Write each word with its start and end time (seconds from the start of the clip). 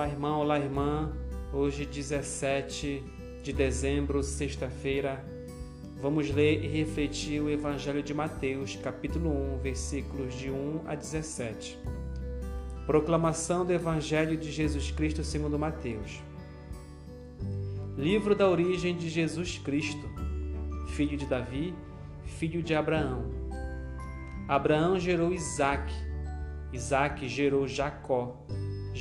Olá, 0.00 0.08
irmão, 0.08 0.40
olá, 0.40 0.58
irmã. 0.58 1.12
Hoje, 1.52 1.84
17 1.84 3.04
de 3.42 3.52
dezembro, 3.52 4.22
sexta-feira, 4.22 5.22
vamos 6.00 6.30
ler 6.30 6.64
e 6.64 6.68
refletir 6.68 7.38
o 7.42 7.50
Evangelho 7.50 8.02
de 8.02 8.14
Mateus, 8.14 8.76
capítulo 8.76 9.28
1, 9.56 9.58
versículos 9.58 10.32
de 10.32 10.50
1 10.50 10.84
a 10.86 10.94
17. 10.94 11.78
Proclamação 12.86 13.62
do 13.66 13.74
Evangelho 13.74 14.38
de 14.38 14.50
Jesus 14.50 14.90
Cristo 14.90 15.22
segundo 15.22 15.58
Mateus. 15.58 16.22
Livro 17.94 18.34
da 18.34 18.48
origem 18.48 18.96
de 18.96 19.06
Jesus 19.10 19.58
Cristo, 19.58 20.08
filho 20.94 21.18
de 21.18 21.26
Davi, 21.26 21.74
filho 22.24 22.62
de 22.62 22.74
Abraão. 22.74 23.26
Abraão 24.48 24.98
gerou 24.98 25.30
Isaque, 25.30 25.92
Isaque 26.72 27.28
gerou 27.28 27.68
Jacó, 27.68 28.46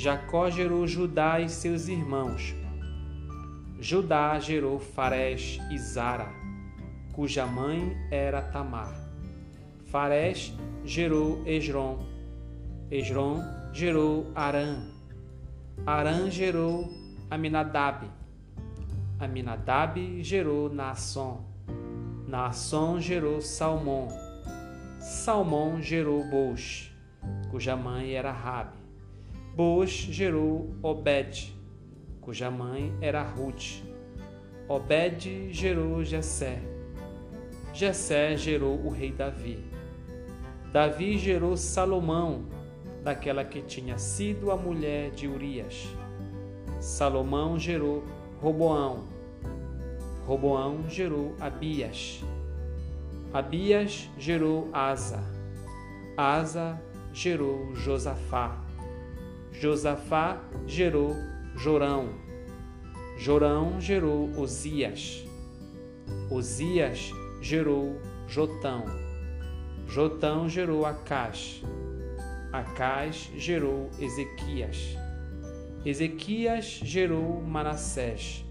Jacó 0.02 0.49
gerou 0.49 0.88
Judá 0.88 1.41
e 1.41 1.49
seus 1.49 1.89
irmãos. 1.89 2.55
Judá 3.81 4.39
gerou 4.39 4.80
Farés 4.80 5.59
e 5.70 5.77
Zara, 5.77 6.30
cuja 7.12 7.45
mãe 7.45 7.98
era 8.09 8.41
Tamar. 8.41 8.95
Farés 9.88 10.53
gerou 10.85 11.45
Esron. 11.45 11.99
Esron 12.89 13.41
gerou 13.73 14.31
Arã. 14.34 14.88
Arã 15.85 16.31
gerou 16.31 16.89
Aminadab. 17.30 18.09
Aminadab 19.20 20.23
gerou 20.23 20.73
Naasson. 20.73 21.44
Naasson 22.25 23.02
gerou 23.02 23.41
Salmão. 23.41 24.08
Salmão 25.02 25.81
gerou 25.81 26.23
Boz, 26.30 26.89
cuja 27.52 27.75
mãe 27.75 28.13
era 28.13 28.31
Rabi. 28.31 28.89
Boaz 29.59 29.90
gerou 29.90 30.73
Obed, 30.81 31.53
cuja 32.22 32.50
mãe 32.50 32.95
era 33.02 33.22
Ruth. 33.22 33.84
Obed 34.70 35.52
gerou 35.52 36.02
Jessé. 36.02 36.61
Jessé 37.73 38.38
gerou 38.38 38.80
o 38.86 38.89
rei 38.89 39.11
Davi. 39.11 39.59
Davi 40.72 41.17
gerou 41.17 41.58
Salomão, 41.58 42.45
daquela 43.03 43.44
que 43.44 43.61
tinha 43.61 43.97
sido 43.97 44.50
a 44.50 44.56
mulher 44.56 45.11
de 45.11 45.28
Urias. 45.28 45.89
Salomão 46.80 47.59
gerou 47.59 48.06
Roboão. 48.41 49.09
Roboão 50.25 50.88
gerou 50.88 51.36
Abias. 51.38 52.23
Abias 53.34 54.09
gerou 54.17 54.69
Asa. 54.72 55.22
Asa 56.16 56.81
gerou 57.12 57.75
Josafá. 57.75 58.69
Josafá 59.52 60.42
gerou 60.66 61.16
Jorão. 61.55 62.09
Jorão 63.17 63.81
gerou 63.81 64.30
Osias. 64.39 65.25
Osias 66.30 67.11
gerou 67.41 68.00
Jotão. 68.28 68.86
Jotão 69.88 70.47
gerou 70.47 70.86
Acás. 70.86 71.61
Acás 72.53 73.30
gerou 73.36 73.89
Ezequias. 74.00 74.95
Ezequias 75.86 76.80
gerou 76.84 77.41
Manassés. 77.41 78.45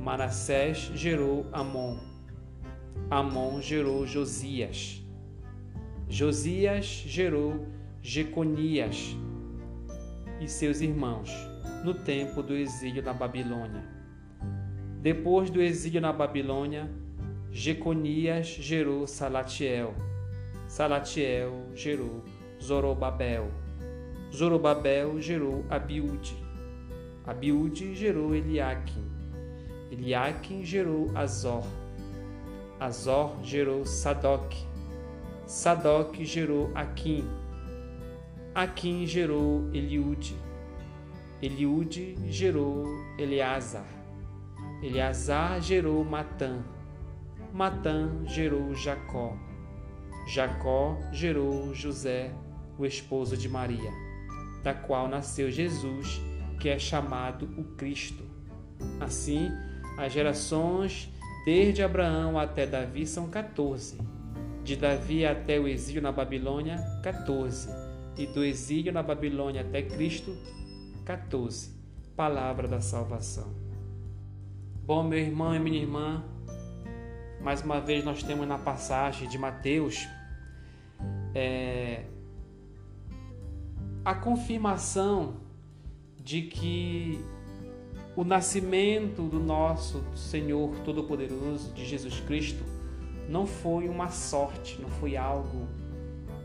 Manassés 0.00 0.90
gerou 0.94 1.46
Amon. 1.52 1.98
Amon 3.10 3.60
gerou 3.62 4.06
Josias. 4.06 5.02
Josias 6.08 6.84
gerou 6.84 7.66
Jeconias 8.02 9.16
e 10.40 10.48
seus 10.48 10.80
irmãos 10.80 11.30
no 11.84 11.94
tempo 11.94 12.42
do 12.42 12.54
exílio 12.54 13.02
na 13.02 13.12
Babilônia. 13.12 13.84
Depois 15.00 15.48
do 15.48 15.62
exílio 15.62 16.00
na 16.00 16.12
Babilônia, 16.12 16.90
Jeconias 17.50 18.46
gerou 18.46 19.06
Salatiel. 19.06 19.94
Salatiel 20.66 21.52
gerou 21.74 22.24
Zorobabel. 22.62 23.48
Zorobabel 24.34 25.20
gerou 25.20 25.64
Abiúde. 25.70 26.36
Abiúde 27.26 27.94
gerou 27.94 28.34
Eliakim. 28.34 29.04
Eliakim 29.90 30.64
gerou 30.64 31.10
Azor. 31.14 31.64
Azor 32.78 33.36
gerou 33.42 33.86
Sadoc. 33.86 34.54
Sadoc 35.46 36.14
gerou 36.24 36.70
Aquim. 36.74 37.24
Aquim 38.54 39.06
gerou 39.06 39.68
Eliude. 39.72 40.36
Eliude 41.40 42.16
gerou 42.28 42.84
Eleazar. 43.16 43.86
Eleazar 44.82 45.60
gerou 45.60 46.04
Matã. 46.04 46.64
Matã 47.52 48.10
gerou 48.26 48.74
Jacó. 48.74 49.36
Jacó 50.26 50.98
gerou 51.12 51.72
José, 51.74 52.32
o 52.76 52.84
esposo 52.84 53.36
de 53.36 53.48
Maria, 53.48 53.90
da 54.62 54.74
qual 54.74 55.08
nasceu 55.08 55.50
Jesus, 55.50 56.20
que 56.60 56.68
é 56.68 56.78
chamado 56.78 57.48
o 57.56 57.64
Cristo. 57.76 58.24
Assim, 59.00 59.50
as 59.96 60.12
gerações 60.12 61.08
desde 61.44 61.82
Abraão 61.82 62.38
até 62.38 62.66
Davi 62.66 63.06
são 63.06 63.28
14. 63.28 63.98
De 64.64 64.74
Davi 64.74 65.24
até 65.24 65.58
o 65.60 65.68
exílio 65.68 66.02
na 66.02 66.10
Babilônia, 66.10 66.76
14 67.02 67.87
e 68.18 68.26
do 68.26 68.44
exílio 68.44 68.92
na 68.92 69.02
Babilônia 69.02 69.60
até 69.60 69.80
Cristo, 69.80 70.36
14. 71.04 71.70
Palavra 72.16 72.66
da 72.66 72.80
salvação. 72.80 73.54
Bom, 74.84 75.04
meu 75.04 75.20
irmão 75.20 75.54
e 75.54 75.60
minha 75.60 75.80
irmã, 75.80 76.24
mais 77.40 77.62
uma 77.62 77.80
vez 77.80 78.04
nós 78.04 78.22
temos 78.22 78.46
na 78.48 78.58
passagem 78.58 79.28
de 79.28 79.38
Mateus 79.38 80.08
é, 81.32 82.06
a 84.04 84.16
confirmação 84.16 85.36
de 86.20 86.42
que 86.42 87.24
o 88.16 88.24
nascimento 88.24 89.22
do 89.22 89.38
nosso 89.38 90.02
Senhor 90.16 90.74
Todo-Poderoso, 90.80 91.72
de 91.72 91.86
Jesus 91.86 92.18
Cristo, 92.20 92.64
não 93.28 93.46
foi 93.46 93.88
uma 93.88 94.08
sorte, 94.08 94.80
não 94.80 94.88
foi 94.88 95.16
algo 95.16 95.68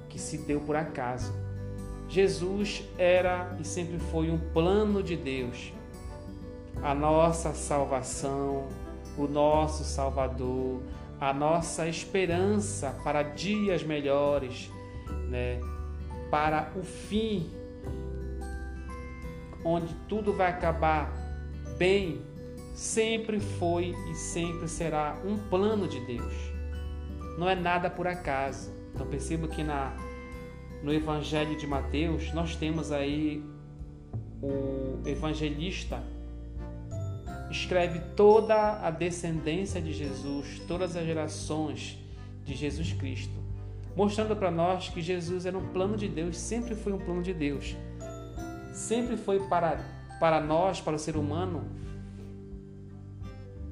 que 0.07 0.19
se 0.19 0.37
deu 0.37 0.61
por 0.61 0.75
acaso 0.75 1.42
Jesus 2.13 2.83
era 2.95 3.57
e 3.59 3.65
sempre 3.65 3.97
foi 3.97 4.29
um 4.29 4.37
plano 4.37 5.01
de 5.01 5.17
Deus. 5.17 5.73
A 6.83 6.93
nossa 6.93 7.55
salvação, 7.55 8.67
o 9.17 9.25
nosso 9.25 9.83
Salvador, 9.83 10.83
a 11.19 11.33
nossa 11.33 11.87
esperança 11.87 12.95
para 13.03 13.23
dias 13.23 13.81
melhores, 13.81 14.69
né? 15.27 15.59
para 16.29 16.71
o 16.75 16.83
fim, 16.83 17.49
onde 19.65 19.91
tudo 20.07 20.33
vai 20.33 20.51
acabar 20.51 21.11
bem, 21.79 22.21
sempre 22.75 23.39
foi 23.39 23.95
e 24.11 24.13
sempre 24.13 24.67
será 24.67 25.17
um 25.25 25.35
plano 25.49 25.87
de 25.87 25.99
Deus. 26.01 26.33
Não 27.39 27.49
é 27.49 27.55
nada 27.55 27.89
por 27.89 28.05
acaso. 28.05 28.71
Então 28.93 29.07
percebo 29.07 29.47
que 29.47 29.63
na 29.63 30.12
no 30.83 30.93
Evangelho 30.93 31.57
de 31.57 31.65
Mateus, 31.65 32.33
nós 32.33 32.55
temos 32.55 32.91
aí 32.91 33.43
o 34.41 35.07
evangelista 35.07 36.03
escreve 37.49 37.99
toda 38.15 38.79
a 38.85 38.91
descendência 38.91 39.81
de 39.81 39.93
Jesus, 39.93 40.59
todas 40.67 40.97
as 40.97 41.05
gerações 41.05 41.97
de 42.43 42.53
Jesus 42.53 42.91
Cristo, 42.93 43.33
mostrando 43.95 44.35
para 44.35 44.51
nós 44.51 44.89
que 44.89 45.01
Jesus 45.01 45.45
era 45.45 45.57
um 45.57 45.69
plano 45.69 45.95
de 45.95 46.07
Deus, 46.07 46.35
sempre 46.37 46.75
foi 46.75 46.91
um 46.91 46.97
plano 46.97 47.21
de 47.21 47.33
Deus. 47.33 47.75
Sempre 48.73 49.15
foi 49.15 49.39
para 49.47 49.79
para 50.19 50.39
nós, 50.39 50.79
para 50.79 50.95
o 50.95 50.99
ser 50.99 51.17
humano, 51.17 51.65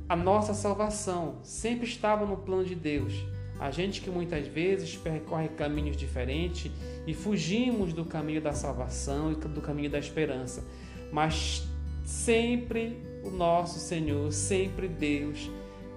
a 0.10 0.18
nossa 0.18 0.54
salvação, 0.54 1.36
sempre 1.44 1.86
estava 1.88 2.25
no 2.25 2.36
plano 2.36 2.66
de 2.66 2.75
Deus. 2.75 3.13
A 3.62 3.69
gente 3.69 4.02
que 4.02 4.10
muitas 4.10 4.48
vezes 4.48 4.98
percorre 4.98 5.48
caminhos 5.50 5.96
diferentes 5.96 6.72
e 7.06 7.13
fugimos 7.13 7.94
do 7.94 8.04
caminho 8.04 8.42
da 8.42 8.54
salvação 8.54 9.31
e 9.31 9.36
do 9.36 9.62
caminho 9.62 9.88
da 9.88 10.00
esperança. 10.00 10.63
Mas 11.12 11.62
sempre 12.04 12.98
o 13.24 13.30
nosso 13.30 13.78
Senhor, 13.78 14.31
sempre 14.31 14.88
Deus 14.88 15.48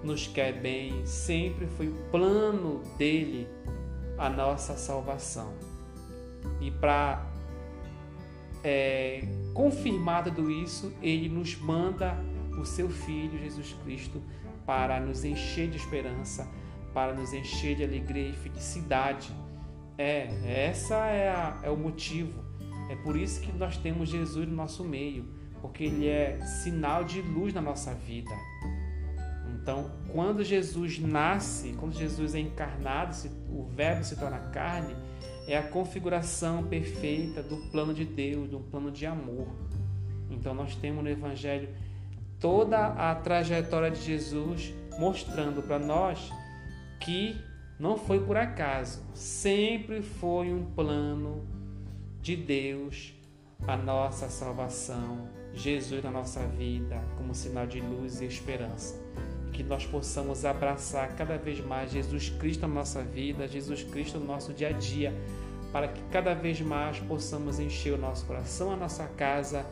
nos 0.03 0.27
quer 0.27 0.53
bem, 0.61 1.03
sempre 1.07 1.65
foi 1.65 1.87
o 1.87 1.95
plano 2.11 2.83
dele 2.99 3.47
a 4.15 4.29
nossa 4.29 4.77
salvação. 4.77 5.51
E 6.61 6.69
para 6.69 7.25
é, 8.63 9.23
confirmar 9.55 10.23
tudo 10.25 10.51
isso, 10.51 10.93
ele 11.01 11.27
nos 11.29 11.57
manda 11.57 12.15
o 12.61 12.63
seu 12.63 12.91
Filho 12.91 13.39
Jesus 13.39 13.75
Cristo 13.83 14.21
para 14.67 14.99
nos 14.99 15.25
encher 15.25 15.67
de 15.67 15.77
esperança 15.77 16.47
para 16.95 17.13
nos 17.13 17.33
encher 17.33 17.75
de 17.75 17.83
alegria 17.83 18.29
e 18.29 18.33
felicidade. 18.33 19.29
É, 19.97 20.29
essa 20.69 20.95
é, 21.07 21.29
a, 21.29 21.59
é 21.61 21.69
o 21.69 21.75
motivo. 21.75 22.41
É 22.89 22.95
por 22.95 23.17
isso 23.17 23.41
que 23.41 23.51
nós 23.51 23.75
temos 23.75 24.07
Jesus 24.07 24.47
no 24.47 24.55
nosso 24.55 24.83
meio, 24.85 25.25
porque 25.61 25.83
ele 25.83 26.07
é 26.07 26.39
sinal 26.39 27.03
de 27.03 27.21
luz 27.21 27.53
na 27.53 27.61
nossa 27.61 27.93
vida. 27.93 28.31
Então, 29.53 29.91
quando 30.13 30.41
Jesus 30.41 30.97
nasce, 30.99 31.73
quando 31.77 31.93
Jesus 31.93 32.33
é 32.33 32.39
encarnado, 32.39 33.13
o 33.49 33.63
Verbo 33.63 34.03
se 34.05 34.15
torna 34.15 34.37
carne, 34.37 34.95
é 35.47 35.57
a 35.57 35.63
configuração 35.63 36.63
perfeita 36.63 37.43
do 37.43 37.57
plano 37.71 37.93
de 37.93 38.05
Deus, 38.05 38.49
do 38.49 38.59
plano 38.59 38.89
de 38.89 39.05
amor. 39.05 39.47
Então, 40.29 40.53
nós 40.53 40.75
temos 40.75 41.03
no 41.03 41.09
Evangelho 41.09 41.67
toda 42.39 42.87
a 42.87 43.13
trajetória 43.15 43.91
de 43.91 44.01
Jesus 44.01 44.73
mostrando 44.97 45.61
para 45.61 45.77
nós 45.77 46.31
que 46.99 47.41
não 47.79 47.97
foi 47.97 48.19
por 48.19 48.37
acaso, 48.37 49.03
sempre 49.13 50.01
foi 50.01 50.53
um 50.53 50.65
plano 50.65 51.45
de 52.21 52.35
Deus 52.35 53.13
a 53.67 53.75
nossa 53.75 54.29
salvação, 54.29 55.27
Jesus 55.53 56.03
na 56.03 56.11
nossa 56.11 56.45
vida 56.47 57.01
como 57.17 57.33
sinal 57.33 57.65
de 57.65 57.79
luz 57.79 58.21
e 58.21 58.25
esperança 58.25 59.05
que 59.55 59.63
nós 59.63 59.85
possamos 59.85 60.43
abraçar 60.43 61.15
cada 61.15 61.37
vez 61.37 61.63
mais 61.63 61.89
Jesus 61.89 62.29
Cristo 62.29 62.67
na 62.67 62.73
nossa 62.73 63.01
vida, 63.01 63.47
Jesus 63.47 63.83
Cristo 63.83 64.19
no 64.19 64.25
nosso 64.25 64.53
dia 64.53 64.67
a 64.67 64.71
dia, 64.73 65.13
para 65.71 65.87
que 65.87 66.01
cada 66.11 66.33
vez 66.33 66.59
mais 66.59 66.99
possamos 66.99 67.57
encher 67.57 67.93
o 67.93 67.97
nosso 67.97 68.25
coração, 68.25 68.69
a 68.71 68.75
nossa 68.75 69.05
casa 69.05 69.65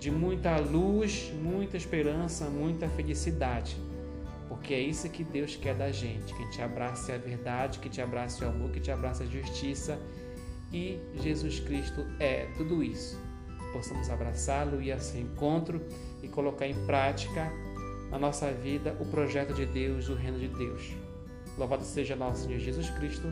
de 0.00 0.10
muita 0.10 0.56
luz, 0.58 1.32
muita 1.40 1.76
esperança, 1.76 2.46
muita 2.46 2.88
felicidade. 2.88 3.76
Porque 4.48 4.72
é 4.72 4.80
isso 4.80 5.08
que 5.10 5.22
Deus 5.22 5.56
quer 5.56 5.74
da 5.74 5.92
gente, 5.92 6.34
que 6.34 6.50
te 6.50 6.62
abrace 6.62 7.12
a 7.12 7.18
verdade, 7.18 7.78
que 7.78 7.88
te 7.88 8.00
abrace 8.00 8.42
o 8.44 8.48
amor, 8.48 8.70
que 8.70 8.80
te 8.80 8.90
abrace 8.90 9.22
a 9.22 9.26
justiça. 9.26 9.98
E 10.72 10.98
Jesus 11.22 11.60
Cristo 11.60 12.06
é 12.18 12.46
tudo 12.56 12.82
isso. 12.82 13.20
Possamos 13.72 14.08
abraçá-lo 14.08 14.80
e 14.80 14.90
a 14.90 14.98
seu 14.98 15.20
encontro 15.20 15.80
e 16.22 16.28
colocar 16.28 16.66
em 16.66 16.74
prática 16.86 17.52
na 18.10 18.18
nossa 18.18 18.50
vida 18.50 18.96
o 18.98 19.04
projeto 19.04 19.52
de 19.52 19.66
Deus, 19.66 20.08
o 20.08 20.14
reino 20.14 20.38
de 20.38 20.48
Deus. 20.48 20.94
Louvado 21.56 21.84
seja 21.84 22.16
nosso 22.16 22.46
Senhor 22.46 22.60
Jesus 22.60 22.88
Cristo. 22.90 23.28